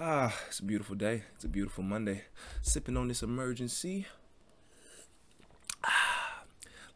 Ah, 0.00 0.32
it's 0.46 0.60
a 0.60 0.64
beautiful 0.64 0.94
day. 0.94 1.24
It's 1.34 1.42
a 1.42 1.48
beautiful 1.48 1.82
Monday. 1.82 2.22
Sipping 2.62 2.96
on 2.96 3.08
this 3.08 3.20
Emergen-C. 3.20 4.06
Ah, 5.82 6.44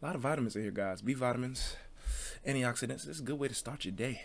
a 0.01 0.07
lot 0.07 0.15
of 0.15 0.21
vitamins 0.21 0.55
in 0.55 0.62
here, 0.62 0.71
guys. 0.71 1.03
B 1.03 1.12
vitamins, 1.12 1.75
antioxidants. 2.46 3.09
Is 3.09 3.19
a 3.19 3.25
good 3.25 3.41
way 3.41 3.49
to 3.49 3.54
start 3.54 3.85
your 3.85 3.91
day. 3.91 4.23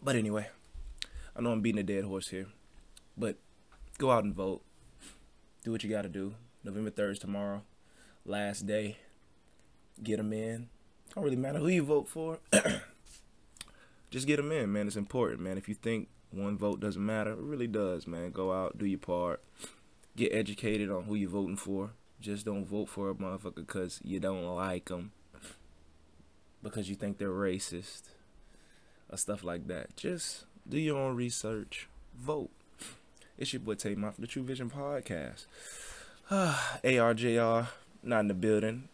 But 0.00 0.14
anyway, 0.14 0.46
I 1.34 1.40
know 1.40 1.50
I'm 1.50 1.60
beating 1.60 1.80
a 1.80 1.82
dead 1.82 2.04
horse 2.04 2.28
here, 2.28 2.46
but 3.18 3.36
go 3.98 4.12
out 4.12 4.22
and 4.22 4.32
vote. 4.32 4.62
Do 5.64 5.72
what 5.72 5.82
you 5.82 5.90
got 5.90 6.02
to 6.02 6.08
do. 6.08 6.36
November 6.62 6.92
3rd 6.92 7.10
is 7.10 7.18
tomorrow. 7.18 7.62
Last 8.24 8.68
day. 8.68 8.98
Get 10.00 10.18
them 10.18 10.32
in. 10.32 10.68
Don't 11.12 11.24
really 11.24 11.34
matter 11.34 11.58
who 11.58 11.66
you 11.66 11.82
vote 11.82 12.06
for. 12.06 12.38
Just 14.12 14.28
get 14.28 14.36
them 14.36 14.52
in, 14.52 14.72
man. 14.72 14.86
It's 14.86 14.94
important, 14.94 15.40
man. 15.40 15.58
If 15.58 15.68
you 15.68 15.74
think 15.74 16.10
one 16.36 16.58
vote 16.58 16.80
doesn't 16.80 17.04
matter. 17.04 17.32
It 17.32 17.38
really 17.38 17.66
does, 17.66 18.06
man. 18.06 18.30
Go 18.30 18.52
out, 18.52 18.78
do 18.78 18.86
your 18.86 18.98
part, 18.98 19.42
get 20.16 20.32
educated 20.32 20.90
on 20.90 21.04
who 21.04 21.14
you're 21.14 21.30
voting 21.30 21.56
for. 21.56 21.90
Just 22.20 22.44
don't 22.44 22.66
vote 22.66 22.88
for 22.88 23.10
a 23.10 23.14
motherfucker 23.14 23.56
because 23.56 24.00
you 24.04 24.20
don't 24.20 24.44
like 24.44 24.86
them, 24.86 25.12
because 26.62 26.88
you 26.88 26.94
think 26.94 27.18
they're 27.18 27.28
racist, 27.28 28.02
or 29.10 29.18
stuff 29.18 29.44
like 29.44 29.66
that. 29.68 29.96
Just 29.96 30.44
do 30.68 30.78
your 30.78 30.98
own 30.98 31.16
research. 31.16 31.88
Vote. 32.18 32.50
It's 33.38 33.52
your 33.52 33.60
boy 33.60 33.74
Tate 33.74 33.98
Mott 33.98 34.14
from 34.14 34.22
the 34.22 34.28
True 34.28 34.42
Vision 34.42 34.70
Podcast. 34.70 35.46
ARJR, 36.30 37.68
not 38.02 38.20
in 38.20 38.28
the 38.28 38.34
building. 38.34 38.88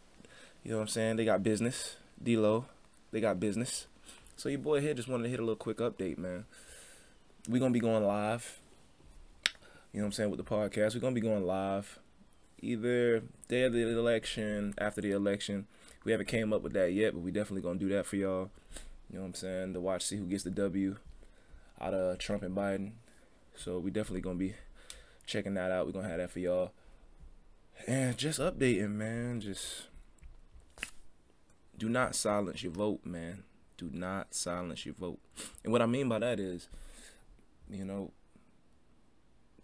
You 0.64 0.72
know 0.72 0.78
what 0.78 0.82
I'm 0.82 0.88
saying? 0.88 1.16
They 1.16 1.24
got 1.24 1.42
business. 1.42 1.96
D-Lo, 2.22 2.66
they 3.12 3.20
got 3.20 3.40
business. 3.40 3.86
So 4.36 4.48
your 4.48 4.58
boy 4.58 4.80
here 4.80 4.94
just 4.94 5.08
wanted 5.08 5.24
to 5.24 5.30
hit 5.30 5.38
a 5.38 5.42
little 5.42 5.56
quick 5.56 5.78
update, 5.78 6.18
man 6.18 6.44
we're 7.48 7.60
gonna 7.60 7.72
be 7.72 7.80
going 7.80 8.04
live. 8.04 8.60
You 9.92 10.00
know 10.00 10.04
what 10.04 10.08
I'm 10.08 10.12
saying 10.12 10.30
with 10.30 10.38
the 10.38 10.44
podcast. 10.44 10.94
We're 10.94 11.00
gonna 11.00 11.14
be 11.14 11.20
going 11.20 11.44
live 11.44 11.98
either 12.60 13.22
day 13.48 13.64
of 13.64 13.72
the 13.72 13.88
election, 13.88 14.74
after 14.78 15.00
the 15.00 15.10
election. 15.10 15.66
We 16.04 16.12
haven't 16.12 16.28
came 16.28 16.52
up 16.52 16.62
with 16.62 16.72
that 16.74 16.92
yet, 16.92 17.12
but 17.12 17.20
we 17.20 17.30
definitely 17.30 17.62
gonna 17.62 17.78
do 17.78 17.88
that 17.90 18.06
for 18.06 18.16
y'all. 18.16 18.50
You 19.10 19.16
know 19.16 19.22
what 19.22 19.28
I'm 19.28 19.34
saying? 19.34 19.74
To 19.74 19.80
watch 19.80 20.04
see 20.04 20.16
who 20.16 20.24
gets 20.26 20.44
the 20.44 20.50
W 20.50 20.96
out 21.80 21.94
of 21.94 22.18
Trump 22.18 22.42
and 22.42 22.56
Biden. 22.56 22.92
So 23.54 23.78
we 23.78 23.90
definitely 23.90 24.22
gonna 24.22 24.38
be 24.38 24.54
checking 25.26 25.54
that 25.54 25.70
out. 25.70 25.86
We're 25.86 25.92
gonna 25.92 26.08
have 26.08 26.18
that 26.18 26.30
for 26.30 26.38
y'all. 26.38 26.72
And 27.86 28.16
just 28.16 28.38
updating, 28.38 28.92
man. 28.92 29.40
Just 29.40 29.88
do 31.76 31.88
not 31.88 32.14
silence 32.14 32.62
your 32.62 32.72
vote, 32.72 33.04
man. 33.04 33.42
Do 33.76 33.90
not 33.92 34.34
silence 34.34 34.86
your 34.86 34.94
vote. 34.94 35.18
And 35.64 35.72
what 35.72 35.82
I 35.82 35.86
mean 35.86 36.08
by 36.08 36.20
that 36.20 36.38
is 36.38 36.68
you 37.70 37.84
know, 37.84 38.12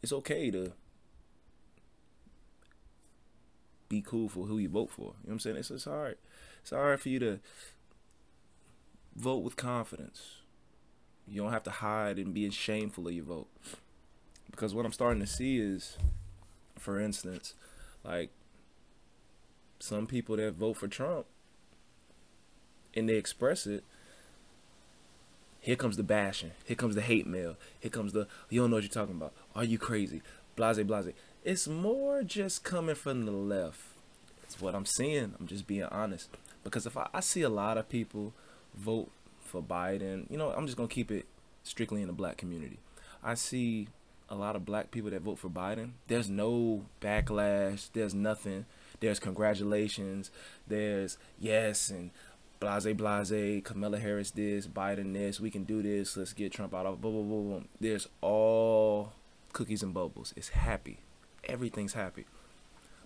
it's 0.02 0.12
okay 0.12 0.50
to 0.50 0.72
be 3.88 4.02
cool 4.02 4.28
for 4.28 4.46
who 4.46 4.58
you 4.58 4.68
vote 4.68 4.90
for. 4.90 5.02
You 5.02 5.06
know 5.06 5.14
what 5.24 5.32
I'm 5.32 5.40
saying? 5.40 5.56
It's, 5.56 5.70
it's 5.70 5.84
hard. 5.84 6.18
It's 6.60 6.70
hard 6.70 7.00
for 7.00 7.08
you 7.08 7.18
to 7.20 7.40
vote 9.16 9.38
with 9.38 9.56
confidence. 9.56 10.36
You 11.26 11.42
don't 11.42 11.52
have 11.52 11.64
to 11.64 11.70
hide 11.70 12.18
and 12.18 12.32
be 12.32 12.48
shameful 12.50 13.08
of 13.08 13.14
your 13.14 13.24
vote. 13.24 13.48
Because 14.50 14.74
what 14.74 14.86
I'm 14.86 14.92
starting 14.92 15.20
to 15.20 15.26
see 15.26 15.58
is, 15.58 15.98
for 16.78 17.00
instance, 17.00 17.54
like 18.04 18.30
some 19.78 20.06
people 20.06 20.36
that 20.36 20.54
vote 20.54 20.76
for 20.76 20.88
Trump 20.88 21.26
and 22.94 23.08
they 23.08 23.14
express 23.14 23.66
it 23.66 23.84
here 25.68 25.76
comes 25.76 25.98
the 25.98 26.02
bashing. 26.02 26.52
Here 26.64 26.76
comes 26.76 26.94
the 26.94 27.02
hate 27.02 27.26
mail. 27.26 27.54
Here 27.78 27.90
comes 27.90 28.14
the 28.14 28.26
you 28.48 28.62
don't 28.62 28.70
know 28.70 28.76
what 28.76 28.84
you're 28.84 28.88
talking 28.88 29.16
about. 29.16 29.34
Are 29.54 29.64
you 29.64 29.76
crazy? 29.76 30.22
Blase 30.56 30.82
blase. 30.82 31.12
It's 31.44 31.68
more 31.68 32.22
just 32.22 32.64
coming 32.64 32.94
from 32.94 33.26
the 33.26 33.32
left. 33.32 33.80
It's 34.44 34.58
what 34.62 34.74
I'm 34.74 34.86
seeing. 34.86 35.34
I'm 35.38 35.46
just 35.46 35.66
being 35.66 35.82
honest. 35.82 36.30
Because 36.64 36.86
if 36.86 36.96
I, 36.96 37.10
I 37.12 37.20
see 37.20 37.42
a 37.42 37.50
lot 37.50 37.76
of 37.76 37.86
people 37.90 38.32
vote 38.74 39.10
for 39.42 39.60
Biden, 39.60 40.24
you 40.30 40.38
know, 40.38 40.52
I'm 40.52 40.64
just 40.64 40.78
gonna 40.78 40.88
keep 40.88 41.10
it 41.10 41.26
strictly 41.64 42.00
in 42.00 42.06
the 42.06 42.14
black 42.14 42.38
community. 42.38 42.78
I 43.22 43.34
see 43.34 43.88
a 44.30 44.34
lot 44.34 44.56
of 44.56 44.64
black 44.64 44.90
people 44.90 45.10
that 45.10 45.20
vote 45.20 45.38
for 45.38 45.50
Biden. 45.50 45.90
There's 46.06 46.30
no 46.30 46.86
backlash. 47.02 47.90
There's 47.92 48.14
nothing. 48.14 48.64
There's 49.00 49.20
congratulations. 49.20 50.30
There's 50.66 51.18
yes 51.38 51.90
and 51.90 52.10
blase 52.60 52.92
blase, 52.94 53.62
Kamala 53.64 53.98
Harris 53.98 54.30
this, 54.30 54.66
Biden 54.66 55.12
this, 55.12 55.40
we 55.40 55.50
can 55.50 55.64
do 55.64 55.82
this, 55.82 56.16
let's 56.16 56.32
get 56.32 56.52
Trump 56.52 56.74
out 56.74 56.86
of 56.86 57.00
blah 57.00 57.10
blah 57.10 57.22
blah 57.22 57.40
blah. 57.40 57.60
There's 57.80 58.08
all 58.20 59.12
cookies 59.52 59.82
and 59.82 59.94
bubbles. 59.94 60.34
It's 60.36 60.50
happy. 60.50 60.98
Everything's 61.44 61.94
happy. 61.94 62.26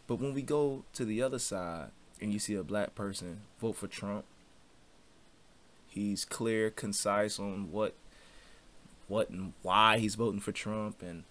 But 0.06 0.16
when 0.20 0.34
we 0.34 0.42
go 0.42 0.84
to 0.94 1.04
the 1.04 1.22
other 1.22 1.38
side 1.38 1.90
and 2.20 2.32
you 2.32 2.38
see 2.38 2.54
a 2.54 2.64
black 2.64 2.94
person 2.94 3.42
vote 3.60 3.76
for 3.76 3.86
Trump, 3.86 4.24
he's 5.86 6.24
clear, 6.24 6.70
concise 6.70 7.38
on 7.38 7.70
what 7.70 7.94
what 9.08 9.30
and 9.30 9.52
why 9.62 9.98
he's 9.98 10.14
voting 10.14 10.40
for 10.40 10.52
Trump 10.52 11.02
and 11.02 11.24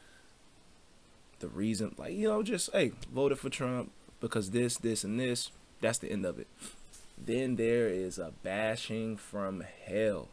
the 1.40 1.48
reason 1.48 1.96
like 1.98 2.14
you 2.14 2.28
know 2.28 2.44
just 2.44 2.70
hey 2.74 2.92
voted 3.12 3.40
for 3.40 3.50
Trump 3.50 3.92
because 4.20 4.52
this 4.52 4.78
this 4.78 5.04
and 5.04 5.20
this 5.20 5.50
that's 5.80 5.98
the 5.98 6.12
end 6.12 6.24
of 6.24 6.38
it 6.38 6.48
then 7.26 7.56
there 7.56 7.88
is 7.88 8.18
a 8.18 8.34
bashing 8.44 9.18
from 9.18 9.64
hell. 9.86 10.30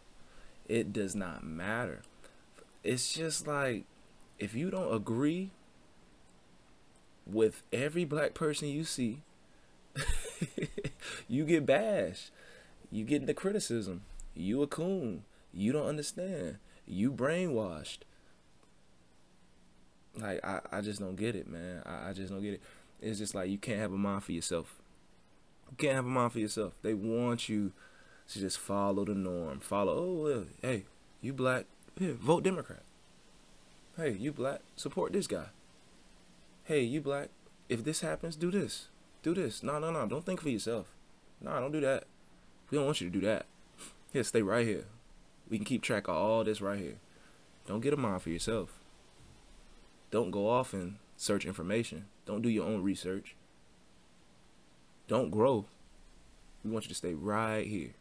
It 0.68 0.92
does 0.92 1.14
not 1.14 1.44
matter. 1.44 2.02
It's 2.82 3.12
just 3.12 3.46
like 3.46 3.84
if 4.38 4.54
you 4.54 4.70
don't 4.70 4.94
agree 4.94 5.50
with 7.26 7.62
every 7.72 8.04
black 8.04 8.34
person 8.34 8.68
you 8.68 8.84
see, 8.84 9.20
you 11.28 11.44
get 11.44 11.66
bashed. 11.66 12.30
You 12.90 13.04
get 13.04 13.26
the 13.26 13.34
criticism. 13.34 14.02
You 14.34 14.62
a 14.62 14.66
coon. 14.66 15.24
You 15.52 15.72
don't 15.72 15.86
understand. 15.86 16.58
You 16.86 17.12
brainwashed. 17.12 17.98
Like 20.16 20.44
I, 20.44 20.60
I 20.72 20.80
just 20.80 21.00
don't 21.00 21.16
get 21.16 21.36
it, 21.36 21.48
man. 21.48 21.82
I, 21.84 22.10
I 22.10 22.12
just 22.12 22.32
don't 22.32 22.42
get 22.42 22.54
it. 22.54 22.62
It's 23.00 23.18
just 23.18 23.34
like 23.34 23.50
you 23.50 23.58
can't 23.58 23.78
have 23.78 23.92
a 23.92 23.98
mind 23.98 24.24
for 24.24 24.32
yourself. 24.32 24.80
You 25.70 25.76
can't 25.76 25.94
have 25.94 26.06
a 26.06 26.08
mind 26.08 26.32
for 26.32 26.38
yourself. 26.38 26.74
They 26.82 26.94
want 26.94 27.48
you 27.48 27.72
to 28.28 28.38
just 28.38 28.58
follow 28.58 29.04
the 29.04 29.14
norm. 29.14 29.60
Follow, 29.60 29.92
oh, 29.92 30.46
hey, 30.62 30.84
you 31.20 31.32
black, 31.32 31.66
vote 31.98 32.44
Democrat. 32.44 32.82
Hey, 33.96 34.12
you 34.12 34.32
black, 34.32 34.60
support 34.76 35.12
this 35.12 35.26
guy. 35.26 35.46
Hey, 36.64 36.82
you 36.82 37.00
black, 37.00 37.30
if 37.68 37.84
this 37.84 38.00
happens, 38.00 38.36
do 38.36 38.50
this. 38.50 38.88
Do 39.22 39.34
this. 39.34 39.62
No, 39.62 39.78
no, 39.78 39.90
no. 39.90 40.06
Don't 40.06 40.24
think 40.24 40.40
for 40.40 40.48
yourself. 40.48 40.86
No, 41.40 41.58
don't 41.58 41.72
do 41.72 41.80
that. 41.80 42.04
We 42.70 42.76
don't 42.76 42.86
want 42.86 43.00
you 43.00 43.10
to 43.10 43.18
do 43.20 43.26
that. 43.26 43.46
Here, 44.12 44.22
stay 44.22 44.42
right 44.42 44.66
here. 44.66 44.84
We 45.48 45.58
can 45.58 45.64
keep 45.64 45.82
track 45.82 46.08
of 46.08 46.14
all 46.14 46.44
this 46.44 46.60
right 46.60 46.78
here. 46.78 46.96
Don't 47.66 47.80
get 47.80 47.92
a 47.92 47.96
mind 47.96 48.22
for 48.22 48.30
yourself. 48.30 48.78
Don't 50.10 50.30
go 50.30 50.48
off 50.48 50.72
and 50.72 50.96
search 51.16 51.44
information. 51.44 52.06
Don't 52.26 52.42
do 52.42 52.48
your 52.48 52.66
own 52.66 52.82
research. 52.82 53.34
Don't 55.08 55.30
grow. 55.30 55.64
We 56.62 56.70
want 56.70 56.84
you 56.84 56.90
to 56.90 56.94
stay 56.94 57.14
right 57.14 57.66
here. 57.66 57.94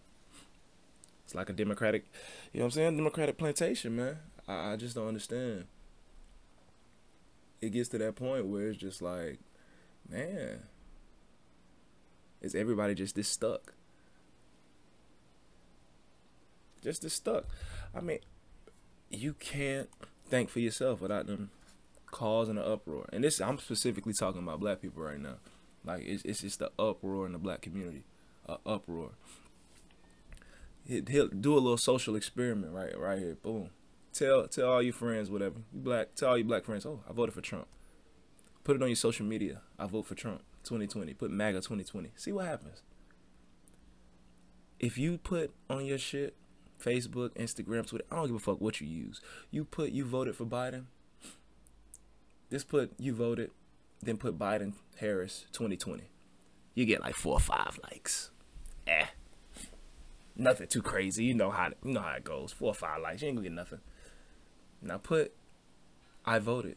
It's 1.25 1.33
like 1.33 1.49
a 1.49 1.53
democratic, 1.53 2.05
you 2.53 2.59
know 2.59 2.65
what 2.65 2.67
I'm 2.67 2.71
saying? 2.71 2.97
Democratic 2.97 3.37
plantation, 3.37 3.95
man. 3.95 4.17
I, 4.47 4.73
I 4.73 4.75
just 4.75 4.95
don't 4.95 5.07
understand. 5.07 5.65
It 7.59 7.71
gets 7.71 7.89
to 7.89 7.97
that 7.97 8.15
point 8.15 8.45
where 8.45 8.69
it's 8.69 8.77
just 8.77 9.01
like, 9.01 9.39
man, 10.09 10.59
is 12.41 12.55
everybody 12.55 12.93
just 12.93 13.15
this 13.15 13.27
stuck? 13.27 13.73
Just 16.83 17.01
this 17.01 17.13
stuck. 17.13 17.45
I 17.95 18.01
mean, 18.01 18.19
you 19.09 19.33
can't 19.33 19.89
think 20.29 20.49
for 20.49 20.59
yourself 20.59 21.01
without 21.01 21.27
them 21.27 21.49
causing 22.11 22.57
an 22.57 22.63
uproar. 22.63 23.05
And 23.11 23.23
this, 23.23 23.41
I'm 23.41 23.57
specifically 23.57 24.13
talking 24.13 24.43
about 24.43 24.59
black 24.59 24.81
people 24.81 25.03
right 25.03 25.19
now. 25.19 25.35
Like 25.87 26.03
it's 26.05 26.23
it's 26.23 26.41
just 26.41 26.59
the 26.59 26.71
uproar 26.77 27.25
in 27.25 27.31
the 27.31 27.39
black 27.39 27.61
community, 27.61 28.03
uh, 28.47 28.57
uproar. 28.65 29.11
He'll 30.85 31.27
do 31.27 31.53
a 31.53 31.59
little 31.59 31.77
social 31.77 32.15
experiment 32.15 32.73
right 32.73 32.97
right 32.97 33.19
here. 33.19 33.37
Boom. 33.41 33.69
Tell 34.13 34.47
tell 34.47 34.69
all 34.69 34.81
your 34.81 34.93
friends 34.93 35.29
whatever. 35.29 35.59
You 35.73 35.79
black. 35.79 36.15
Tell 36.15 36.29
all 36.29 36.37
your 36.37 36.47
black 36.47 36.65
friends. 36.65 36.85
Oh, 36.85 37.01
I 37.09 37.13
voted 37.13 37.33
for 37.33 37.41
Trump. 37.41 37.67
Put 38.63 38.75
it 38.75 38.81
on 38.81 38.89
your 38.89 38.95
social 38.95 39.25
media. 39.25 39.61
I 39.79 39.87
vote 39.87 40.05
for 40.05 40.15
Trump 40.15 40.41
2020. 40.63 41.13
Put 41.13 41.31
MAGA 41.31 41.59
2020. 41.59 42.11
See 42.15 42.33
what 42.33 42.45
happens. 42.45 42.81
If 44.79 44.97
you 44.97 45.17
put 45.17 45.53
on 45.69 45.85
your 45.85 45.97
shit, 45.97 46.35
Facebook, 46.79 47.29
Instagram, 47.35 47.87
Twitter, 47.87 48.05
I 48.11 48.17
don't 48.17 48.27
give 48.27 48.35
a 48.35 48.39
fuck 48.39 48.59
what 48.59 48.81
you 48.81 48.87
use. 48.87 49.21
You 49.51 49.63
put 49.63 49.91
you 49.91 50.03
voted 50.03 50.35
for 50.35 50.45
Biden. 50.45 50.85
Just 52.51 52.67
put 52.67 52.91
you 52.99 53.13
voted 53.13 53.51
then 54.01 54.17
put 54.17 54.37
Biden 54.37 54.73
Harris 54.97 55.45
2020. 55.51 56.03
You 56.75 56.85
get 56.85 57.01
like 57.01 57.15
four 57.15 57.33
or 57.33 57.39
five 57.39 57.79
likes. 57.83 58.31
Eh. 58.85 59.05
Nothing 60.35 60.67
too 60.67 60.81
crazy. 60.81 61.25
You 61.25 61.33
know 61.33 61.49
how 61.49 61.69
you 61.83 61.93
know 61.93 62.01
how 62.01 62.13
it 62.13 62.23
goes. 62.23 62.51
Four 62.51 62.71
or 62.71 62.75
five 62.75 63.01
likes. 63.01 63.21
You 63.21 63.29
ain't 63.29 63.37
gonna 63.37 63.49
get 63.49 63.55
nothing. 63.55 63.79
Now 64.81 64.97
put 64.97 65.33
I 66.25 66.39
voted. 66.39 66.75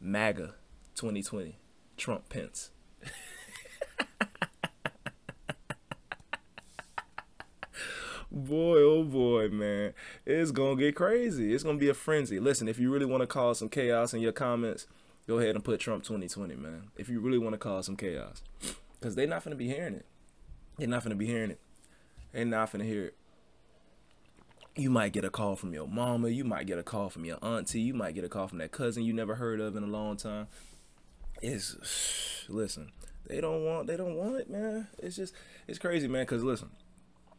MAGA 0.00 0.54
2020. 0.94 1.58
Trump 1.96 2.28
Pence. 2.28 2.70
boy, 8.30 8.78
oh 8.78 9.04
boy, 9.04 9.48
man. 9.48 9.94
It's 10.24 10.50
going 10.50 10.78
to 10.78 10.84
get 10.84 10.94
crazy. 10.94 11.52
It's 11.52 11.62
going 11.62 11.76
to 11.76 11.80
be 11.80 11.88
a 11.88 11.94
frenzy. 11.94 12.38
Listen, 12.40 12.68
if 12.68 12.78
you 12.78 12.90
really 12.90 13.06
want 13.06 13.22
to 13.22 13.26
cause 13.26 13.58
some 13.58 13.68
chaos 13.68 14.14
in 14.14 14.20
your 14.20 14.32
comments, 14.32 14.86
go 15.30 15.38
ahead 15.38 15.54
and 15.54 15.62
put 15.62 15.78
Trump 15.78 16.02
2020, 16.02 16.56
man. 16.56 16.90
If 16.96 17.08
you 17.08 17.20
really 17.20 17.38
want 17.38 17.54
to 17.54 17.58
cause 17.58 17.86
some 17.86 17.96
chaos. 17.96 18.42
Because 18.98 19.14
they're 19.14 19.28
not 19.28 19.44
going 19.44 19.52
to 19.52 19.56
be 19.56 19.68
hearing 19.68 19.94
it. 19.94 20.04
They're 20.76 20.88
not 20.88 21.04
going 21.04 21.10
to 21.10 21.16
be 21.16 21.26
hearing 21.26 21.52
it. 21.52 21.60
They're 22.32 22.44
not 22.44 22.72
going 22.72 22.84
to 22.84 22.90
hear 22.90 23.04
it. 23.04 23.16
You 24.74 24.90
might 24.90 25.12
get 25.12 25.24
a 25.24 25.30
call 25.30 25.54
from 25.54 25.72
your 25.72 25.86
mama. 25.86 26.30
You 26.30 26.42
might 26.42 26.66
get 26.66 26.78
a 26.78 26.82
call 26.82 27.10
from 27.10 27.24
your 27.24 27.38
auntie. 27.44 27.80
You 27.80 27.94
might 27.94 28.16
get 28.16 28.24
a 28.24 28.28
call 28.28 28.48
from 28.48 28.58
that 28.58 28.72
cousin 28.72 29.04
you 29.04 29.12
never 29.12 29.36
heard 29.36 29.60
of 29.60 29.76
in 29.76 29.84
a 29.84 29.86
long 29.86 30.16
time. 30.16 30.48
It's 31.40 31.76
listen. 32.48 32.90
They 33.28 33.40
don't 33.40 33.64
want. 33.64 33.86
They 33.86 33.96
don't 33.96 34.16
want 34.16 34.34
it, 34.34 34.50
man. 34.50 34.88
It's 34.98 35.14
just. 35.14 35.32
It's 35.68 35.78
crazy, 35.78 36.08
man. 36.08 36.26
Cause 36.26 36.42
listen, 36.42 36.70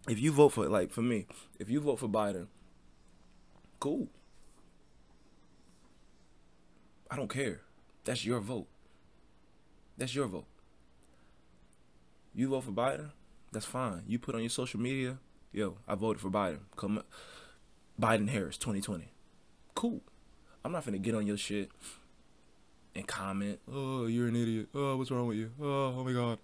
if 0.08 0.18
you 0.18 0.32
vote 0.32 0.50
for 0.50 0.70
like 0.70 0.92
for 0.92 1.02
me, 1.02 1.26
if 1.60 1.70
you 1.70 1.82
vote 1.82 2.00
for 2.00 2.08
Biden, 2.08 2.48
cool. 3.82 4.08
I 7.10 7.18
don't 7.18 7.30
care. 7.30 7.60
That's 8.04 8.26
your 8.26 8.40
vote. 8.40 8.68
That's 9.98 10.16
your 10.16 10.28
vote. 10.28 10.46
You 12.34 12.50
vote 12.50 12.64
for 12.64 12.72
Biden, 12.72 13.12
that's 13.52 13.66
fine. 13.66 14.04
You 14.08 14.18
put 14.18 14.36
on 14.36 14.42
your 14.42 14.50
social 14.50 14.80
media, 14.80 15.18
yo, 15.52 15.78
I 15.88 15.96
voted 15.96 16.22
for 16.22 16.30
Biden. 16.30 16.60
Come 16.78 17.04
Biden 18.00 18.30
Harris 18.30 18.58
2020. 18.58 19.12
Cool. 19.76 20.02
I'm 20.64 20.72
not 20.72 20.86
gonna 20.86 20.98
get 20.98 21.16
on 21.16 21.28
your 21.28 21.38
shit 21.38 21.70
and 22.96 23.08
comment, 23.08 23.60
oh, 23.72 24.06
you're 24.06 24.28
an 24.28 24.36
idiot. 24.36 24.70
Oh, 24.74 24.96
what's 24.98 25.12
wrong 25.12 25.28
with 25.28 25.38
you? 25.38 25.52
Oh, 25.62 25.96
oh 25.98 26.04
my 26.04 26.14
god. 26.14 26.40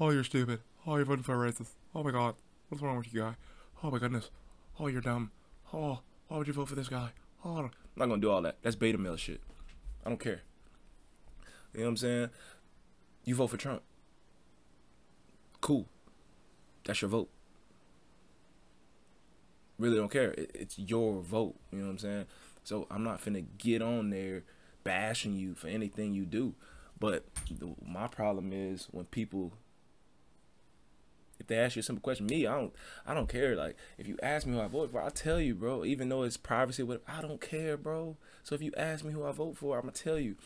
Oh, 0.00 0.10
you're 0.10 0.24
stupid. 0.24 0.60
Oh, 0.86 0.96
you're 0.96 1.04
voting 1.04 1.22
for 1.22 1.34
a 1.34 1.50
racist. 1.52 1.70
Oh 1.94 2.02
my 2.02 2.10
god. 2.10 2.34
What's 2.68 2.82
wrong 2.82 2.96
with 2.96 3.12
you, 3.12 3.20
guy? 3.20 3.36
Oh 3.82 3.90
my 3.90 3.98
goodness. 3.98 4.30
Oh, 4.80 4.88
you're 4.88 5.00
dumb. 5.00 5.30
Oh, 5.72 6.00
why 6.28 6.38
would 6.38 6.46
you 6.46 6.52
vote 6.52 6.68
for 6.68 6.74
this 6.74 6.88
guy? 6.88 7.10
Oh, 7.44 7.56
I'm 7.58 7.70
not 7.96 8.08
gonna 8.08 8.20
do 8.20 8.30
all 8.30 8.42
that. 8.42 8.56
That's 8.62 8.76
beta 8.76 8.98
male 8.98 9.16
shit. 9.16 9.40
I 10.04 10.08
don't 10.08 10.18
care. 10.18 10.42
You 11.76 11.82
know 11.82 11.88
what 11.88 11.90
I'm 11.90 11.96
saying? 11.98 12.30
You 13.24 13.34
vote 13.34 13.48
for 13.48 13.58
Trump. 13.58 13.82
Cool. 15.60 15.86
That's 16.86 17.02
your 17.02 17.10
vote. 17.10 17.28
Really 19.78 19.96
don't 19.96 20.10
care. 20.10 20.34
it's 20.36 20.78
your 20.78 21.20
vote. 21.20 21.56
You 21.70 21.80
know 21.80 21.84
what 21.84 21.90
I'm 21.90 21.98
saying? 21.98 22.26
So 22.64 22.86
I'm 22.90 23.04
not 23.04 23.22
finna 23.22 23.44
get 23.58 23.82
on 23.82 24.08
there 24.08 24.44
bashing 24.84 25.34
you 25.34 25.54
for 25.54 25.68
anything 25.68 26.14
you 26.14 26.24
do. 26.24 26.54
But 26.98 27.26
the, 27.50 27.74
my 27.84 28.06
problem 28.06 28.52
is 28.54 28.88
when 28.90 29.04
people 29.04 29.52
if 31.38 31.46
they 31.46 31.58
ask 31.58 31.76
you 31.76 31.80
a 31.80 31.82
simple 31.82 32.00
question, 32.00 32.26
me, 32.26 32.46
I 32.46 32.54
don't, 32.54 32.72
I 33.06 33.12
don't 33.12 33.28
care. 33.28 33.54
Like, 33.54 33.76
if 33.98 34.08
you 34.08 34.16
ask 34.22 34.46
me 34.46 34.54
who 34.54 34.60
I 34.60 34.68
vote 34.68 34.90
for, 34.90 35.02
I'll 35.02 35.10
tell 35.10 35.38
you, 35.38 35.54
bro. 35.54 35.84
Even 35.84 36.08
though 36.08 36.22
it's 36.22 36.38
privacy, 36.38 36.82
but 36.82 37.02
I 37.06 37.20
don't 37.20 37.40
care, 37.42 37.76
bro. 37.76 38.16
So 38.42 38.54
if 38.54 38.62
you 38.62 38.72
ask 38.74 39.04
me 39.04 39.12
who 39.12 39.22
I 39.22 39.32
vote 39.32 39.56
for, 39.56 39.76
I'm 39.76 39.82
gonna 39.82 39.92
tell 39.92 40.18
you. 40.18 40.36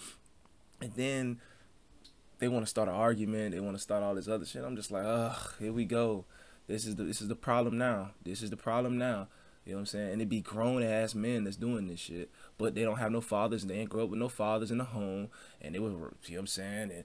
And 0.80 0.92
then 0.94 1.40
they 2.38 2.48
want 2.48 2.64
to 2.64 2.70
start 2.70 2.88
an 2.88 2.94
argument. 2.94 3.52
They 3.52 3.60
want 3.60 3.76
to 3.76 3.82
start 3.82 4.02
all 4.02 4.14
this 4.14 4.28
other 4.28 4.46
shit. 4.46 4.64
I'm 4.64 4.76
just 4.76 4.90
like, 4.90 5.04
ugh, 5.04 5.54
here 5.58 5.72
we 5.72 5.84
go. 5.84 6.24
This 6.66 6.86
is 6.86 6.96
the 6.96 7.04
this 7.04 7.20
is 7.20 7.28
the 7.28 7.36
problem 7.36 7.78
now. 7.78 8.10
This 8.22 8.42
is 8.42 8.50
the 8.50 8.56
problem 8.56 8.96
now. 8.96 9.28
You 9.66 9.72
know 9.72 9.78
what 9.78 9.80
I'm 9.80 9.86
saying? 9.86 10.12
And 10.12 10.22
it 10.22 10.28
be 10.28 10.40
grown 10.40 10.82
ass 10.82 11.14
men 11.14 11.44
that's 11.44 11.56
doing 11.56 11.86
this 11.86 12.00
shit, 12.00 12.30
but 12.58 12.74
they 12.74 12.82
don't 12.82 12.98
have 12.98 13.12
no 13.12 13.20
fathers 13.20 13.62
and 13.62 13.70
they 13.70 13.76
ain't 13.76 13.90
grow 13.90 14.04
up 14.04 14.10
with 14.10 14.18
no 14.18 14.28
fathers 14.28 14.70
in 14.70 14.78
the 14.78 14.84
home, 14.84 15.28
and 15.60 15.74
they 15.74 15.78
were, 15.78 15.90
you 15.90 15.96
know 15.96 16.08
what 16.08 16.38
I'm 16.38 16.46
saying? 16.46 16.90
And 16.90 17.04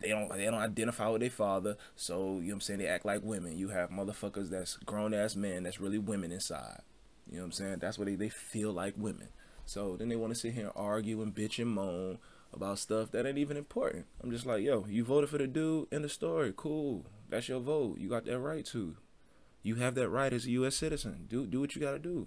they 0.00 0.08
don't 0.08 0.28
they 0.30 0.46
don't 0.46 0.54
identify 0.54 1.08
with 1.08 1.20
their 1.20 1.30
father, 1.30 1.76
so 1.94 2.16
you 2.16 2.22
know 2.22 2.46
what 2.46 2.52
I'm 2.54 2.60
saying 2.62 2.78
they 2.80 2.86
act 2.86 3.04
like 3.04 3.22
women. 3.22 3.58
You 3.58 3.68
have 3.68 3.90
motherfuckers 3.90 4.48
that's 4.48 4.76
grown 4.78 5.12
ass 5.12 5.36
men 5.36 5.62
that's 5.62 5.80
really 5.80 5.98
women 5.98 6.32
inside. 6.32 6.80
You 7.28 7.36
know 7.36 7.42
what 7.42 7.46
I'm 7.46 7.52
saying? 7.52 7.78
That's 7.80 7.98
what 7.98 8.06
they, 8.06 8.14
they 8.14 8.30
feel 8.30 8.72
like 8.72 8.94
women. 8.96 9.28
So 9.66 9.96
then 9.96 10.08
they 10.08 10.16
want 10.16 10.32
to 10.32 10.38
sit 10.38 10.54
here 10.54 10.64
and 10.64 10.72
argue 10.74 11.20
and 11.20 11.34
bitch 11.34 11.60
and 11.60 11.70
moan 11.70 12.18
about 12.52 12.78
stuff 12.78 13.10
that 13.12 13.26
ain't 13.26 13.38
even 13.38 13.56
important. 13.56 14.06
I'm 14.22 14.30
just 14.30 14.46
like, 14.46 14.62
yo, 14.62 14.86
you 14.88 15.04
voted 15.04 15.30
for 15.30 15.38
the 15.38 15.46
dude 15.46 15.88
in 15.92 16.02
the 16.02 16.08
story. 16.08 16.52
Cool. 16.56 17.06
That's 17.28 17.48
your 17.48 17.60
vote. 17.60 17.98
You 17.98 18.08
got 18.08 18.24
that 18.26 18.38
right 18.38 18.64
to. 18.66 18.96
You 19.62 19.76
have 19.76 19.94
that 19.94 20.08
right 20.08 20.32
as 20.32 20.46
a 20.46 20.50
US 20.50 20.76
citizen. 20.76 21.26
Do 21.28 21.46
do 21.46 21.60
what 21.60 21.74
you 21.74 21.80
gotta 21.80 21.98
do. 21.98 22.08
You 22.08 22.16
know 22.16 22.26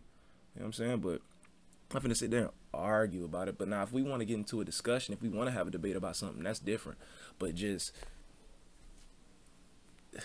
what 0.61 0.65
I'm 0.65 0.73
saying? 0.73 0.99
But 0.99 1.21
I'm 1.93 2.01
gonna 2.01 2.15
sit 2.15 2.31
there 2.31 2.41
and 2.41 2.51
argue 2.73 3.25
about 3.25 3.47
it. 3.47 3.57
But 3.57 3.67
now 3.67 3.83
if 3.83 3.91
we 3.91 4.01
want 4.01 4.21
to 4.21 4.25
get 4.25 4.37
into 4.37 4.61
a 4.61 4.65
discussion, 4.65 5.13
if 5.13 5.21
we 5.21 5.29
want 5.29 5.47
to 5.47 5.53
have 5.53 5.67
a 5.67 5.71
debate 5.71 5.95
about 5.95 6.15
something, 6.15 6.43
that's 6.43 6.59
different. 6.59 6.99
But 7.39 7.55
just 7.55 7.91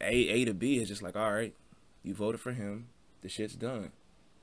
A 0.00 0.12
A 0.28 0.44
to 0.44 0.54
B 0.54 0.78
is 0.78 0.88
just 0.88 1.02
like, 1.02 1.16
all 1.16 1.32
right, 1.32 1.54
you 2.02 2.14
voted 2.14 2.40
for 2.40 2.52
him, 2.52 2.88
the 3.22 3.28
shit's 3.28 3.54
done. 3.54 3.90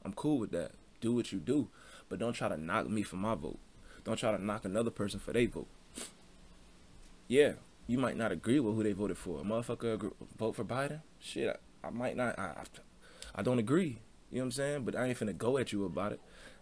I'm 0.03 0.13
cool 0.13 0.37
with 0.39 0.51
that. 0.51 0.71
Do 0.99 1.13
what 1.13 1.31
you 1.31 1.39
do. 1.39 1.69
But 2.09 2.19
don't 2.19 2.33
try 2.33 2.49
to 2.49 2.57
knock 2.57 2.89
me 2.89 3.03
for 3.03 3.15
my 3.15 3.35
vote. 3.35 3.59
Don't 4.03 4.17
try 4.17 4.35
to 4.35 4.43
knock 4.43 4.65
another 4.65 4.91
person 4.91 5.19
for 5.19 5.33
their 5.33 5.47
vote. 5.47 5.67
Yeah, 7.27 7.53
you 7.87 7.97
might 7.97 8.17
not 8.17 8.31
agree 8.31 8.59
with 8.59 8.75
who 8.75 8.83
they 8.83 8.93
voted 8.93 9.17
for. 9.17 9.39
A 9.39 9.43
motherfucker 9.43 9.93
agree, 9.93 10.09
vote 10.37 10.55
for 10.55 10.63
Biden? 10.63 11.01
Shit, 11.19 11.59
I, 11.83 11.87
I 11.87 11.89
might 11.91 12.17
not. 12.17 12.37
I, 12.37 12.43
I, 12.43 12.63
I 13.35 13.41
don't 13.41 13.59
agree. 13.59 13.99
You 14.31 14.37
know 14.37 14.41
what 14.41 14.45
I'm 14.45 14.51
saying? 14.51 14.83
But 14.85 14.95
I 14.95 15.07
ain't 15.07 15.19
finna 15.19 15.37
go 15.37 15.57
at 15.57 15.71
you 15.71 15.85
about 15.85 16.13
it. 16.13 16.19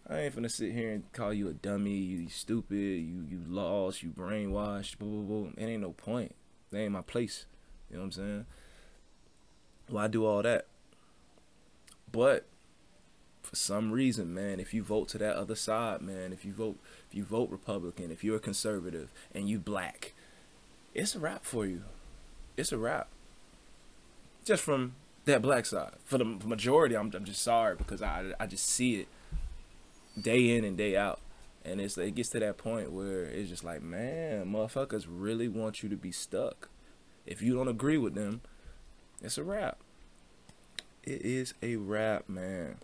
I 0.09 0.21
ain't 0.21 0.35
finna 0.35 0.49
sit 0.49 0.73
here 0.73 0.91
and 0.91 1.11
call 1.13 1.33
you 1.33 1.49
a 1.49 1.53
dummy, 1.53 1.91
you 1.91 2.29
stupid, 2.29 2.75
you 2.75 3.25
you 3.29 3.43
lost, 3.47 4.01
you 4.01 4.09
brainwashed, 4.09 4.97
blah 4.97 5.07
blah 5.07 5.21
blah. 5.21 5.51
It 5.55 5.67
ain't 5.67 5.81
no 5.81 5.91
point. 5.91 6.33
That 6.71 6.79
ain't 6.79 6.91
my 6.91 7.01
place. 7.01 7.45
You 7.89 7.97
know 7.97 8.01
what 8.01 8.05
I'm 8.05 8.11
saying? 8.11 8.45
Well, 9.89 10.07
do 10.09 10.25
all 10.25 10.41
that. 10.43 10.65
But 12.11 12.45
for 13.41 13.55
some 13.55 13.91
reason, 13.91 14.33
man, 14.33 14.59
if 14.59 14.73
you 14.73 14.83
vote 14.83 15.07
to 15.09 15.17
that 15.19 15.35
other 15.35 15.55
side, 15.55 16.01
man, 16.01 16.33
if 16.33 16.45
you 16.45 16.53
vote 16.53 16.77
if 17.09 17.15
you 17.15 17.23
vote 17.23 17.49
Republican, 17.49 18.11
if 18.11 18.23
you're 18.23 18.37
a 18.37 18.39
conservative 18.39 19.11
and 19.33 19.49
you 19.49 19.59
black, 19.59 20.13
it's 20.93 21.15
a 21.15 21.19
wrap 21.19 21.45
for 21.45 21.65
you. 21.65 21.83
It's 22.57 22.71
a 22.71 22.77
wrap. 22.77 23.07
Just 24.45 24.63
from 24.63 24.93
that 25.25 25.41
black 25.41 25.65
side. 25.65 25.93
For 26.05 26.17
the 26.17 26.25
majority, 26.25 26.95
I'm, 26.95 27.11
I'm 27.13 27.25
just 27.25 27.41
sorry 27.41 27.75
because 27.75 28.01
I, 28.01 28.33
I 28.39 28.47
just 28.47 28.67
see 28.67 28.95
it 29.01 29.07
day 30.19 30.55
in 30.55 30.63
and 30.63 30.77
day 30.77 30.97
out. 30.97 31.19
And 31.65 31.81
it's 31.81 31.97
it 31.97 32.15
gets 32.15 32.29
to 32.29 32.39
that 32.39 32.57
point 32.57 32.91
where 32.91 33.23
it's 33.23 33.49
just 33.49 33.63
like, 33.63 33.81
man, 33.81 34.51
motherfuckers 34.51 35.05
really 35.09 35.47
want 35.47 35.83
you 35.83 35.89
to 35.89 35.97
be 35.97 36.11
stuck. 36.11 36.69
If 37.25 37.41
you 37.41 37.53
don't 37.53 37.67
agree 37.67 37.97
with 37.97 38.15
them, 38.15 38.41
it's 39.21 39.37
a 39.37 39.43
wrap. 39.43 39.77
It 41.03 41.21
is 41.21 41.53
a 41.61 41.75
wrap, 41.75 42.29
man. 42.29 42.77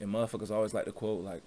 And 0.00 0.08
motherfuckers 0.08 0.50
always 0.50 0.74
like 0.74 0.86
to 0.86 0.92
quote 0.92 1.22
like, 1.22 1.42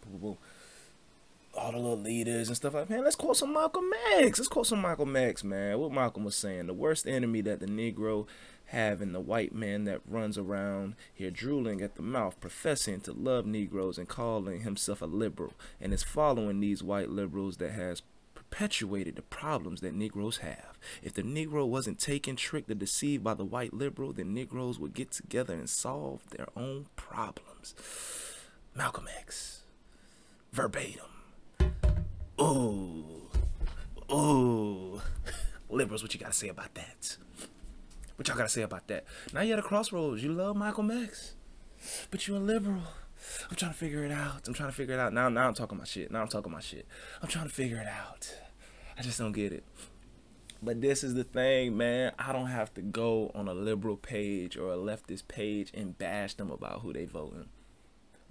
all 1.56 1.72
the 1.72 1.78
little 1.78 1.98
leaders 1.98 2.48
and 2.48 2.58
stuff 2.58 2.74
like, 2.74 2.90
man, 2.90 3.04
let's 3.04 3.16
quote 3.16 3.38
some 3.38 3.54
Malcolm 3.54 3.90
X. 4.16 4.40
Let's 4.40 4.48
quote 4.48 4.68
some 4.68 4.82
Malcolm 4.82 5.16
X, 5.16 5.44
man. 5.44 5.78
What 5.80 5.92
Malcolm 5.92 6.24
was 6.24 6.36
saying, 6.36 6.68
the 6.68 6.74
worst 6.74 7.08
enemy 7.08 7.42
that 7.42 7.60
the 7.60 7.68
Negro 7.68 8.28
have 8.68 9.02
in 9.02 9.14
the 9.14 9.20
white 9.20 9.54
man 9.54 9.84
that 9.84 10.02
runs 10.08 10.38
around 10.38 10.96
here 11.14 11.30
drooling 11.30 11.82
at 11.82 11.96
the 11.96 12.02
mouth, 12.02 12.40
professing 12.40 13.02
to 13.02 13.12
love 13.12 13.46
Negroes 13.46 13.98
and 13.98 14.08
calling 14.08 14.62
himself 14.62 15.02
a 15.02 15.06
liberal, 15.06 15.54
and 15.80 15.94
is 15.94 16.02
following 16.02 16.60
these 16.60 16.82
white 16.82 17.10
liberals 17.10 17.58
that 17.58 17.72
has 17.72 18.02
perpetuated 18.34 19.16
the 19.16 19.22
problems 19.22 19.82
that 19.82 19.94
Negroes 19.94 20.38
have. 20.38 20.80
If 21.04 21.14
the 21.14 21.24
Negro 21.24 21.68
wasn't 21.68 22.00
taken, 22.00 22.36
tricked, 22.36 22.72
or 22.72 22.76
deceived 22.76 23.24
by 23.24 23.36
the 23.36 23.46
white 23.46 23.74
liberal, 23.74 24.14
then 24.14 24.34
Negroes 24.34 24.80
would 24.80 24.94
get 24.94 25.12
together 25.12 25.54
and 25.54 25.70
solve 25.70 26.22
their 26.32 26.48
own 26.56 26.88
problems. 26.96 27.76
Malcolm 28.76 29.08
X. 29.20 29.62
Verbatim. 30.52 31.06
Ooh. 32.42 33.30
Ooh. 34.12 35.02
Liberals, 35.70 36.02
what 36.02 36.14
you 36.14 36.20
gotta 36.20 36.34
say 36.34 36.48
about 36.48 36.74
that? 36.74 37.18
What 38.16 38.28
y'all 38.28 38.38
gotta 38.38 38.50
say 38.50 38.64
about 38.64 38.88
that? 38.88 39.06
Now 39.34 39.42
you're 39.42 39.58
at 39.58 39.64
a 39.64 39.68
crossroads. 39.68 40.24
You 40.24 40.34
love 40.34 40.56
Malcolm 40.56 40.90
X, 40.92 41.36
but 42.10 42.28
you're 42.28 42.38
a 42.38 42.40
liberal. 42.40 42.82
I'm 43.50 43.56
trying 43.56 43.72
to 43.72 43.78
figure 43.78 44.04
it 44.04 44.12
out. 44.12 44.48
I'm 44.48 44.54
trying 44.54 44.70
to 44.70 44.76
figure 44.76 44.96
it 44.96 45.00
out. 45.00 45.14
Now, 45.14 45.30
now 45.30 45.48
I'm 45.48 45.54
talking 45.54 45.78
my 45.78 45.86
shit. 45.86 46.12
Now 46.12 46.22
I'm 46.22 46.28
talking 46.28 46.52
my 46.52 46.60
shit. 46.60 46.88
I'm 47.22 47.30
trying 47.30 47.48
to 47.48 47.54
figure 47.54 47.78
it 47.78 47.88
out. 47.88 48.36
I 48.98 49.02
just 49.02 49.18
don't 49.18 49.32
get 49.32 49.54
it. 49.54 49.64
But 50.62 50.82
this 50.82 51.04
is 51.04 51.14
the 51.14 51.24
thing, 51.24 51.78
man. 51.78 52.14
I 52.18 52.32
don't 52.32 52.48
have 52.48 52.74
to 52.76 52.82
go 52.82 53.32
on 53.36 53.48
a 53.48 53.54
liberal 53.54 53.98
page 53.98 54.58
or 54.58 54.74
a 54.74 54.78
leftist 54.78 55.28
page 55.28 55.72
and 55.74 55.98
bash 55.98 56.36
them 56.36 56.52
about 56.52 56.82
who 56.82 56.94
they 56.94 57.06
voting. 57.06 57.50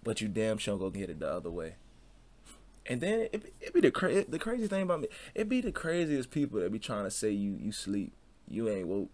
But 0.02 0.20
you 0.20 0.28
damn 0.28 0.58
sure 0.58 0.78
go 0.78 0.90
get 0.90 1.10
it 1.10 1.20
the 1.20 1.30
other 1.30 1.50
way. 1.50 1.76
And 2.86 3.00
then 3.00 3.28
it, 3.32 3.54
it 3.60 3.72
be 3.72 3.80
the 3.80 3.92
cra- 3.92 4.24
the 4.24 4.38
crazy 4.38 4.66
thing 4.66 4.82
about 4.82 5.00
me. 5.00 5.08
It 5.34 5.48
be 5.48 5.60
the 5.60 5.70
craziest 5.70 6.30
people 6.30 6.60
that 6.60 6.72
be 6.72 6.80
trying 6.80 7.04
to 7.04 7.10
say 7.10 7.30
you 7.30 7.56
you 7.60 7.70
sleep, 7.70 8.12
you 8.48 8.68
ain't 8.68 8.88
woke. 8.88 9.10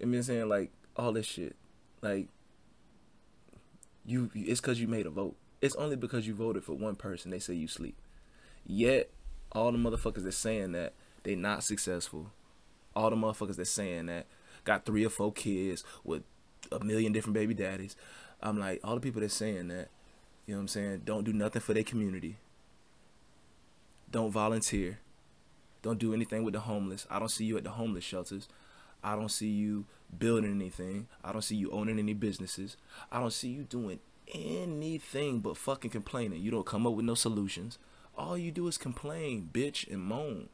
I 0.00 0.04
mean, 0.04 0.22
saying 0.22 0.48
like 0.48 0.70
all 0.96 1.12
this 1.12 1.26
shit, 1.26 1.56
like 2.02 2.28
you. 4.04 4.30
It's 4.34 4.60
because 4.60 4.80
you 4.80 4.86
made 4.86 5.06
a 5.06 5.10
vote. 5.10 5.36
It's 5.60 5.74
only 5.76 5.96
because 5.96 6.26
you 6.26 6.34
voted 6.34 6.62
for 6.62 6.74
one 6.74 6.94
person. 6.94 7.30
They 7.32 7.40
say 7.40 7.54
you 7.54 7.66
sleep. 7.66 7.96
Yet, 8.64 9.10
all 9.52 9.72
the 9.72 9.78
motherfuckers 9.78 10.22
that 10.22 10.32
saying 10.32 10.72
that 10.72 10.92
they 11.24 11.34
not 11.34 11.64
successful. 11.64 12.30
All 12.94 13.10
the 13.10 13.16
motherfuckers 13.16 13.56
that 13.56 13.66
saying 13.66 14.06
that 14.06 14.26
got 14.64 14.84
three 14.84 15.04
or 15.04 15.10
four 15.10 15.32
kids 15.32 15.82
with 16.04 16.22
a 16.70 16.84
million 16.84 17.12
different 17.12 17.34
baby 17.34 17.54
daddies. 17.54 17.96
I'm 18.42 18.58
like, 18.58 18.80
all 18.84 18.94
the 18.94 19.00
people 19.00 19.20
that 19.22 19.32
saying 19.32 19.68
that, 19.68 19.88
you 20.46 20.54
know 20.54 20.58
what 20.58 20.62
I'm 20.62 20.68
saying, 20.68 21.02
don't 21.04 21.24
do 21.24 21.32
nothing 21.32 21.60
for 21.60 21.74
their 21.74 21.82
community. 21.82 22.36
Don't 24.10 24.30
volunteer. 24.30 25.00
Don't 25.82 25.98
do 25.98 26.14
anything 26.14 26.44
with 26.44 26.54
the 26.54 26.60
homeless. 26.60 27.06
I 27.10 27.18
don't 27.18 27.30
see 27.30 27.44
you 27.44 27.56
at 27.56 27.64
the 27.64 27.70
homeless 27.70 28.04
shelters. 28.04 28.48
I 29.02 29.16
don't 29.16 29.30
see 29.30 29.48
you 29.48 29.86
building 30.16 30.50
anything. 30.50 31.08
I 31.22 31.32
don't 31.32 31.42
see 31.42 31.56
you 31.56 31.70
owning 31.70 31.98
any 31.98 32.14
businesses. 32.14 32.76
I 33.10 33.20
don't 33.20 33.32
see 33.32 33.48
you 33.48 33.64
doing 33.64 33.98
anything 34.32 35.40
but 35.40 35.56
fucking 35.56 35.90
complaining. 35.90 36.42
You 36.42 36.50
don't 36.50 36.66
come 36.66 36.86
up 36.86 36.94
with 36.94 37.04
no 37.04 37.14
solutions. 37.14 37.78
All 38.16 38.38
you 38.38 38.50
do 38.50 38.66
is 38.68 38.78
complain, 38.78 39.50
bitch, 39.52 39.90
and 39.90 40.00
moan. 40.00 40.48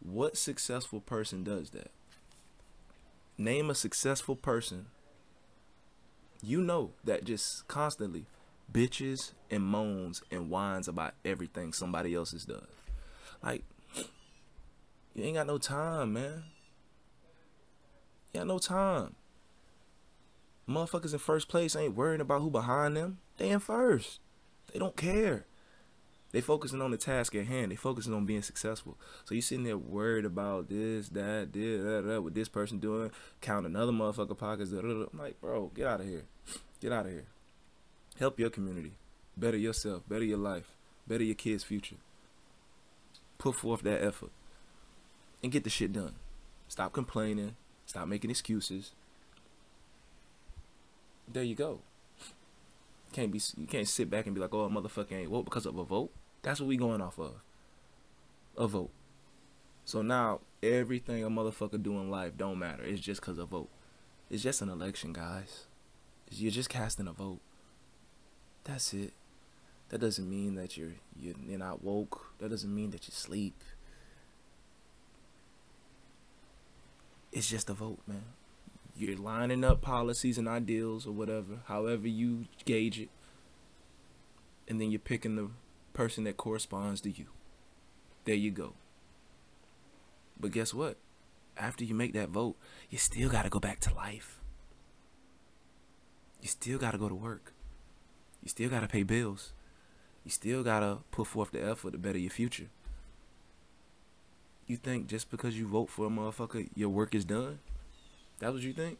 What 0.00 0.36
successful 0.36 1.00
person 1.00 1.42
does 1.42 1.70
that? 1.70 1.90
Name 3.36 3.70
a 3.70 3.74
successful 3.74 4.36
person. 4.36 4.86
You 6.42 6.62
know 6.62 6.92
that 7.04 7.24
just 7.24 7.66
constantly 7.68 8.26
bitches 8.72 9.32
and 9.50 9.62
moans 9.62 10.22
and 10.30 10.50
whines 10.50 10.88
about 10.88 11.14
everything 11.24 11.72
somebody 11.72 12.14
else 12.14 12.32
has 12.32 12.44
done. 12.44 12.66
Like, 13.42 13.64
you 15.14 15.24
ain't 15.24 15.36
got 15.36 15.46
no 15.46 15.58
time, 15.58 16.12
man. 16.12 16.44
You 18.32 18.40
got 18.40 18.46
no 18.46 18.58
time. 18.58 19.16
Motherfuckers 20.68 21.12
in 21.12 21.18
first 21.18 21.48
place 21.48 21.74
ain't 21.74 21.96
worrying 21.96 22.20
about 22.20 22.42
who 22.42 22.50
behind 22.50 22.96
them. 22.96 23.18
They 23.38 23.50
in 23.50 23.58
first. 23.58 24.20
They 24.72 24.78
don't 24.78 24.96
care. 24.96 25.46
They 26.32 26.40
focusing 26.40 26.80
on 26.80 26.92
the 26.92 26.96
task 26.96 27.34
at 27.34 27.46
hand. 27.46 27.72
They 27.72 27.76
focusing 27.76 28.14
on 28.14 28.24
being 28.24 28.42
successful. 28.42 28.96
So 29.24 29.34
you 29.34 29.42
sitting 29.42 29.64
there 29.64 29.76
worried 29.76 30.24
about 30.24 30.68
this, 30.68 31.08
that, 31.08 31.52
this, 31.52 31.82
that, 31.82 32.04
that, 32.06 32.22
what 32.22 32.34
this 32.34 32.48
person 32.48 32.78
doing, 32.78 33.10
count 33.40 33.66
another 33.66 33.90
motherfucker 33.90 34.38
pockets. 34.38 34.70
Da, 34.70 34.80
da, 34.80 34.88
da. 34.88 35.06
I'm 35.12 35.18
like, 35.18 35.40
bro, 35.40 35.72
get 35.74 35.88
out 35.88 36.00
of 36.00 36.06
here. 36.06 36.26
Get 36.80 36.92
out 36.92 37.06
of 37.06 37.12
here. 37.12 37.26
Help 38.20 38.38
your 38.38 38.50
community. 38.50 38.92
Better 39.34 39.56
yourself. 39.56 40.02
Better 40.06 40.24
your 40.24 40.36
life. 40.36 40.76
Better 41.08 41.24
your 41.24 41.34
kids' 41.34 41.64
future. 41.64 41.96
Put 43.38 43.54
forth 43.54 43.80
that 43.82 44.04
effort. 44.04 44.30
And 45.42 45.50
get 45.50 45.64
the 45.64 45.70
shit 45.70 45.94
done. 45.94 46.16
Stop 46.68 46.92
complaining. 46.92 47.56
Stop 47.86 48.08
making 48.08 48.28
excuses. 48.28 48.92
There 51.32 51.42
you 51.42 51.54
go. 51.54 51.80
Can't 53.14 53.32
be 53.32 53.40
you 53.56 53.66
can't 53.66 53.88
sit 53.88 54.10
back 54.10 54.26
and 54.26 54.34
be 54.34 54.40
like, 54.40 54.52
oh, 54.52 54.66
a 54.66 54.68
motherfucker 54.68 55.12
ain't 55.12 55.30
vote 55.30 55.46
because 55.46 55.64
of 55.64 55.78
a 55.78 55.84
vote. 55.84 56.10
That's 56.42 56.60
what 56.60 56.68
we 56.68 56.76
going 56.76 57.00
off 57.00 57.18
of. 57.18 57.40
A 58.58 58.66
vote. 58.66 58.90
So 59.86 60.02
now 60.02 60.40
everything 60.62 61.24
a 61.24 61.30
motherfucker 61.30 61.82
do 61.82 61.98
in 61.98 62.10
life 62.10 62.36
don't 62.36 62.58
matter. 62.58 62.82
It's 62.82 63.00
just 63.00 63.22
cause 63.22 63.38
of 63.38 63.48
vote. 63.48 63.70
It's 64.28 64.42
just 64.42 64.60
an 64.60 64.68
election, 64.68 65.14
guys. 65.14 65.64
You're 66.30 66.52
just 66.52 66.68
casting 66.68 67.08
a 67.08 67.12
vote. 67.12 67.40
That's 68.64 68.92
it. 68.94 69.12
That 69.90 70.00
doesn't 70.00 70.28
mean 70.28 70.54
that 70.54 70.76
you're 70.76 70.94
you're, 71.20 71.58
not 71.58 71.82
woke. 71.82 72.32
That 72.38 72.50
doesn't 72.50 72.74
mean 72.74 72.90
that 72.90 73.06
you 73.08 73.12
sleep. 73.12 73.54
It's 77.32 77.48
just 77.48 77.70
a 77.70 77.74
vote, 77.74 78.00
man. 78.06 78.24
You're 78.96 79.16
lining 79.16 79.64
up 79.64 79.80
policies 79.80 80.38
and 80.38 80.48
ideals 80.48 81.06
or 81.06 81.12
whatever, 81.12 81.60
however 81.66 82.06
you 82.06 82.46
gauge 82.64 83.00
it. 83.00 83.08
And 84.68 84.80
then 84.80 84.90
you're 84.90 85.00
picking 85.00 85.36
the 85.36 85.50
person 85.92 86.24
that 86.24 86.36
corresponds 86.36 87.00
to 87.02 87.10
you. 87.10 87.26
There 88.24 88.34
you 88.34 88.50
go. 88.50 88.74
But 90.38 90.52
guess 90.52 90.72
what? 90.72 90.96
After 91.56 91.84
you 91.84 91.94
make 91.94 92.12
that 92.14 92.28
vote, 92.28 92.56
you 92.88 92.98
still 92.98 93.28
got 93.28 93.42
to 93.42 93.48
go 93.48 93.58
back 93.58 93.80
to 93.80 93.94
life. 93.94 94.38
You 96.40 96.48
still 96.48 96.78
got 96.78 96.92
to 96.92 96.98
go 96.98 97.08
to 97.08 97.14
work. 97.14 97.52
You 98.42 98.48
still 98.48 98.70
got 98.70 98.80
to 98.80 98.88
pay 98.88 99.02
bills. 99.02 99.52
You 100.24 100.30
still 100.30 100.62
got 100.62 100.80
to 100.80 100.98
put 101.10 101.26
forth 101.26 101.50
the 101.50 101.62
effort 101.62 101.92
to 101.92 101.98
better 101.98 102.18
your 102.18 102.30
future. 102.30 102.68
You 104.66 104.76
think 104.76 105.08
just 105.08 105.30
because 105.30 105.58
you 105.58 105.66
vote 105.66 105.90
for 105.90 106.06
a 106.06 106.10
motherfucker, 106.10 106.68
your 106.74 106.90
work 106.90 107.14
is 107.14 107.24
done? 107.24 107.58
That's 108.38 108.52
what 108.52 108.62
you 108.62 108.72
think? 108.72 108.98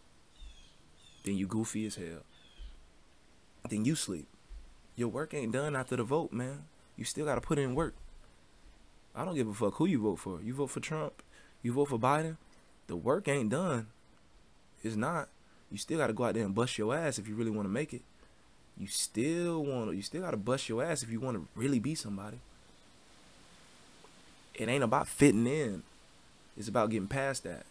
Then 1.25 1.37
you 1.37 1.47
goofy 1.47 1.87
as 1.87 1.97
hell. 1.97 2.25
Then 3.69 3.85
you 3.85 3.95
sleep. 3.95 4.27
Your 4.97 5.09
work 5.09 5.33
ain't 5.33 5.53
done 5.53 5.77
after 5.77 5.97
the 5.97 6.03
vote, 6.03 6.33
man. 6.33 6.65
You 6.97 7.05
still 7.05 7.25
got 7.25 7.37
to 7.37 7.41
put 7.41 7.59
in 7.59 7.75
work. 7.75 7.95
I 9.15 9.25
don't 9.25 9.35
give 9.35 9.49
a 9.49 9.55
fuck 9.55 9.75
who 9.75 9.87
you 9.87 10.03
vote 10.03 10.19
for. 10.19 10.41
You 10.43 10.55
vote 10.55 10.71
for 10.71 10.81
Trump, 10.81 11.23
you 11.63 11.73
vote 11.73 11.89
for 11.89 11.99
Biden. 11.99 12.37
The 12.87 12.97
work 12.97 13.29
ain't 13.29 13.51
done. 13.51 13.89
It's 14.83 14.97
not. 14.97 15.29
You 15.71 15.79
still 15.79 15.99
got 15.99 16.09
to 16.09 16.13
go 16.13 16.25
out 16.25 16.35
there 16.35 16.45
and 16.45 16.55
bust 16.55 16.77
your 16.79 16.95
ass 16.97 17.19
if 17.19 17.29
you 17.29 17.35
really 17.35 17.51
want 17.51 17.67
to 17.67 17.73
make 17.73 17.95
it. 17.95 18.03
You 18.81 18.87
still 18.87 19.63
want 19.63 19.91
to. 19.91 19.97
You 19.97 20.01
still 20.01 20.23
got 20.23 20.31
to 20.31 20.39
bust 20.39 20.71
your 20.71 20.83
ass 20.83 21.03
if 21.03 21.11
you 21.11 21.21
want 21.21 21.37
to 21.37 21.47
really 21.55 21.79
be 21.79 21.95
somebody. 21.95 22.39
It 24.55 24.69
ain't 24.71 24.83
about 24.83 25.07
fitting 25.07 25.47
in. 25.47 25.83
It's 26.57 26.67
about 26.67 26.89
getting 26.89 27.07
past 27.07 27.45
that. 27.45 27.67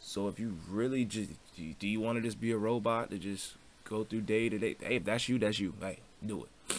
So 0.00 0.28
if 0.28 0.40
you 0.40 0.56
really 0.70 1.04
just 1.04 1.30
do 1.56 1.86
you 1.86 2.00
want 2.00 2.16
to 2.16 2.22
just 2.22 2.40
be 2.40 2.52
a 2.52 2.56
robot 2.56 3.10
to 3.10 3.18
just 3.18 3.54
go 3.84 4.04
through 4.04 4.22
day 4.22 4.48
to 4.48 4.58
day? 4.58 4.76
Hey, 4.80 4.96
if 4.96 5.04
that's 5.04 5.28
you, 5.28 5.38
that's 5.38 5.58
you. 5.58 5.74
Hey, 5.80 5.98
do 6.24 6.44
it. 6.44 6.76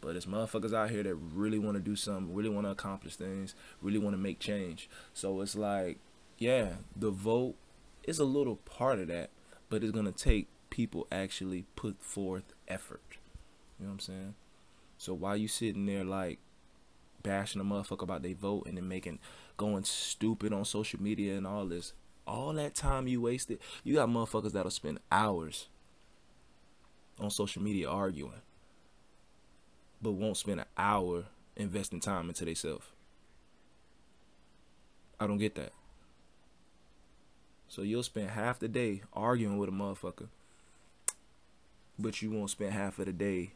But 0.00 0.12
there's 0.12 0.26
motherfuckers 0.26 0.74
out 0.74 0.90
here 0.90 1.02
that 1.04 1.14
really 1.14 1.58
want 1.58 1.76
to 1.76 1.82
do 1.82 1.94
something, 1.94 2.34
really 2.34 2.48
want 2.48 2.66
to 2.66 2.70
accomplish 2.70 3.14
things, 3.16 3.54
really 3.82 3.98
want 3.98 4.14
to 4.14 4.18
make 4.20 4.40
change. 4.40 4.88
So 5.14 5.40
it's 5.42 5.54
like, 5.54 5.98
yeah, 6.38 6.74
the 6.96 7.10
vote 7.10 7.54
is 8.08 8.18
a 8.18 8.24
little 8.24 8.56
part 8.56 8.98
of 8.98 9.08
that, 9.08 9.30
but 9.68 9.82
it's 9.82 9.92
gonna 9.92 10.12
take 10.12 10.48
people 10.70 11.06
actually 11.12 11.66
put 11.76 12.00
forth 12.02 12.54
effort. 12.66 13.02
You 13.78 13.86
know 13.86 13.90
what 13.90 13.94
I'm 13.94 14.00
saying? 14.00 14.34
So 14.96 15.14
while 15.14 15.36
you 15.36 15.46
sitting 15.46 15.86
there 15.86 16.04
like 16.04 16.38
bashing 17.22 17.60
a 17.60 17.64
motherfucker 17.64 18.02
about 18.02 18.22
they 18.22 18.32
vote 18.32 18.66
and 18.66 18.76
then 18.76 18.88
making 18.88 19.18
going 19.56 19.84
stupid 19.84 20.52
on 20.52 20.64
social 20.64 21.00
media 21.02 21.36
and 21.36 21.46
all 21.46 21.66
this, 21.66 21.92
all 22.26 22.52
that 22.54 22.74
time 22.74 23.06
you 23.06 23.20
wasted, 23.20 23.58
you 23.84 23.96
got 23.96 24.08
motherfuckers 24.08 24.52
that'll 24.52 24.70
spend 24.70 24.98
hours 25.12 25.68
on 27.18 27.30
social 27.30 27.62
media 27.62 27.88
arguing, 27.88 28.42
but 30.00 30.12
won't 30.12 30.36
spend 30.36 30.60
an 30.60 30.66
hour 30.76 31.24
investing 31.56 32.00
time 32.00 32.28
into 32.28 32.44
themselves. 32.44 32.86
I 35.20 35.26
don't 35.26 35.38
get 35.38 35.56
that. 35.56 35.72
So 37.68 37.82
you'll 37.82 38.02
spend 38.02 38.30
half 38.30 38.58
the 38.58 38.68
day 38.68 39.02
arguing 39.12 39.58
with 39.58 39.68
a 39.68 39.72
motherfucker, 39.72 40.28
but 41.98 42.22
you 42.22 42.30
won't 42.30 42.50
spend 42.50 42.72
half 42.72 42.98
of 42.98 43.06
the 43.06 43.12
day 43.12 43.52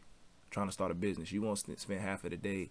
trying 0.51 0.69
to 0.69 0.73
start 0.73 0.91
a 0.91 0.95
business. 0.95 1.33
You 1.33 1.43
won't 1.43 1.59
spend 1.59 2.01
half 2.01 2.25
of 2.25 2.31
the 2.31 2.37
day 2.37 2.71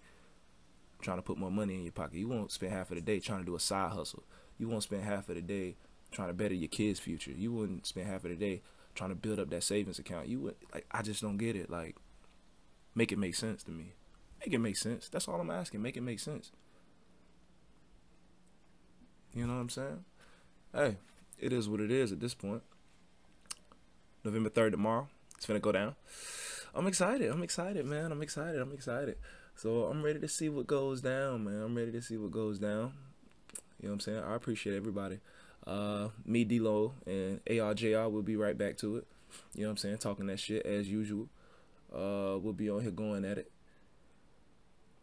trying 1.02 1.18
to 1.18 1.24
put 1.24 1.38
more 1.38 1.52
money 1.52 1.76
in 1.76 1.84
your 1.84 1.92
pocket. 1.92 2.18
You 2.18 2.28
won't 2.28 2.52
spend 2.52 2.74
half 2.74 2.92
of 2.92 2.96
the 2.96 3.02
day 3.02 3.20
trying 3.20 3.40
to 3.40 3.46
do 3.46 3.56
a 3.56 3.60
side 3.60 3.92
hustle. 3.92 4.24
You 4.60 4.70
won't 4.70 4.84
spend 4.84 5.04
half 5.04 5.28
of 5.30 5.36
the 5.36 5.42
day 5.42 5.76
trying 6.12 6.28
to 6.28 6.34
better 6.34 6.54
your 6.54 6.68
kids' 6.68 7.00
future. 7.00 7.32
You 7.32 7.52
wouldn't 7.52 7.88
spend 7.88 8.08
half 8.08 8.24
of 8.24 8.30
the 8.30 8.36
day 8.36 8.62
trying 8.94 9.10
to 9.10 9.16
build 9.16 9.40
up 9.40 9.50
that 9.50 9.64
savings 9.64 9.98
account. 9.98 10.28
You 10.28 10.40
would 10.42 10.56
like 10.74 10.86
I 10.92 11.02
just 11.02 11.22
don't 11.22 11.38
get 11.38 11.56
it. 11.56 11.70
Like 11.70 11.96
make 12.94 13.12
it 13.12 13.18
make 13.18 13.36
sense 13.36 13.64
to 13.64 13.72
me. 13.72 13.94
Make 14.40 14.54
it 14.54 14.60
make 14.60 14.78
sense. 14.78 15.10
That's 15.10 15.28
all 15.28 15.40
I'm 15.40 15.50
asking. 15.50 15.82
Make 15.82 15.98
it 15.98 16.02
make 16.02 16.20
sense. 16.20 16.52
You 19.34 19.48
know 19.48 19.54
what 19.54 19.62
I'm 19.62 19.70
saying? 19.70 20.04
Hey, 20.74 20.98
it 21.42 21.52
is 21.52 21.68
what 21.68 21.82
it 21.82 21.92
is 21.92 22.12
at 22.12 22.20
this 22.20 22.34
point. 22.34 22.62
November 24.24 24.50
3rd 24.50 24.72
tomorrow. 24.72 25.08
It's 25.36 25.46
gonna 25.46 25.60
go 25.60 25.72
down. 25.72 25.96
I'm 26.74 26.88
excited. 26.88 27.30
I'm 27.30 27.44
excited, 27.44 27.86
man. 27.86 28.12
I'm 28.12 28.22
excited. 28.22 28.62
I'm 28.62 28.72
excited. 28.72 29.18
So 29.56 29.86
I'm 29.86 30.04
ready 30.04 30.20
to 30.20 30.28
see 30.28 30.50
what 30.50 30.68
goes 30.68 31.02
down, 31.02 31.44
man. 31.44 31.62
I'm 31.62 31.76
ready 31.76 31.92
to 31.92 32.02
see 32.02 32.18
what 32.18 32.32
goes 32.32 32.60
down. 32.60 32.94
You 33.80 33.88
know 33.88 33.90
what 33.90 33.94
I'm 33.94 34.00
saying? 34.00 34.24
I 34.24 34.36
appreciate 34.36 34.76
everybody. 34.76 35.20
Uh, 35.66 36.10
me, 36.26 36.44
D-Lo, 36.44 36.94
and 37.06 37.44
ARJR 37.46 38.12
will 38.12 38.22
be 38.22 38.36
right 38.36 38.58
back 38.58 38.78
to 38.78 38.98
it. 38.98 39.08
You 39.56 39.62
know 39.62 39.68
what 39.68 39.72
I'm 39.72 39.78
saying? 39.78 39.98
Talking 39.98 40.28
that 40.28 40.40
shit 40.40 40.66
as 40.66 40.90
usual. 40.90 41.28
Uh, 41.94 42.38
we'll 42.40 42.54
be 42.54 42.70
on 42.70 42.82
here 42.82 42.92
going 42.92 43.26
at 43.26 43.38
it. 43.38 43.52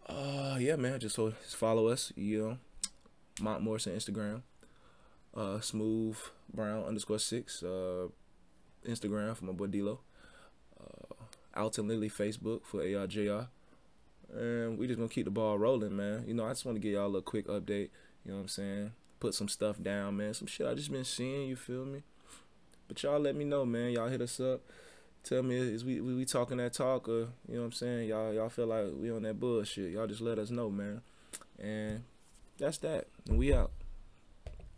Uh, 0.08 0.56
yeah, 0.58 0.76
man. 0.76 1.00
Just 1.00 1.18
follow 1.56 1.88
us. 1.88 2.12
You 2.16 2.40
know, 2.40 2.58
Mont 3.40 3.62
Morrison 3.62 3.94
Instagram. 3.94 4.42
Uh, 5.34 5.60
smooth 5.60 6.16
brown 6.52 6.84
underscore 6.84 7.18
six. 7.18 7.62
Uh, 7.62 8.08
Instagram 8.86 9.36
for 9.36 9.44
my 9.44 9.52
boy 9.52 9.66
D-Lo. 9.66 10.00
Uh, 10.80 11.60
Alton 11.60 11.88
Lily 11.88 12.10
Facebook 12.10 12.64
for 12.64 12.80
ARJR. 12.80 13.48
And 14.34 14.78
we 14.78 14.86
just 14.86 14.98
gonna 14.98 15.08
keep 15.08 15.24
the 15.24 15.30
ball 15.30 15.58
rolling, 15.58 15.96
man. 15.96 16.24
You 16.26 16.34
know, 16.34 16.44
I 16.44 16.50
just 16.50 16.64
want 16.64 16.76
to 16.76 16.80
give 16.80 16.92
y'all 16.92 17.14
a 17.16 17.22
quick 17.22 17.46
update. 17.46 17.90
You 18.24 18.32
know 18.32 18.36
what 18.36 18.42
I'm 18.42 18.48
saying? 18.48 18.92
put 19.20 19.34
some 19.34 19.48
stuff 19.48 19.82
down, 19.82 20.16
man. 20.16 20.34
Some 20.34 20.46
shit 20.46 20.66
I 20.66 20.74
just 20.74 20.90
been 20.90 21.04
seeing, 21.04 21.48
you 21.48 21.56
feel 21.56 21.84
me? 21.84 22.02
But 22.86 23.02
y'all 23.02 23.20
let 23.20 23.36
me 23.36 23.44
know, 23.44 23.64
man. 23.64 23.90
Y'all 23.90 24.08
hit 24.08 24.20
us 24.20 24.40
up. 24.40 24.60
Tell 25.24 25.42
me 25.42 25.56
is 25.56 25.84
we, 25.84 26.00
we 26.00 26.14
we 26.14 26.24
talking 26.24 26.56
that 26.58 26.72
talk 26.72 27.08
or 27.08 27.28
you 27.48 27.54
know 27.54 27.60
what 27.60 27.66
I'm 27.66 27.72
saying? 27.72 28.08
Y'all 28.08 28.32
y'all 28.32 28.48
feel 28.48 28.66
like 28.66 28.86
we 28.94 29.10
on 29.10 29.22
that 29.22 29.38
bullshit. 29.38 29.92
Y'all 29.92 30.06
just 30.06 30.20
let 30.20 30.38
us 30.38 30.50
know, 30.50 30.70
man. 30.70 31.02
And 31.58 32.04
that's 32.56 32.78
that. 32.78 33.08
And 33.28 33.38
we 33.38 33.52
out. 33.52 33.72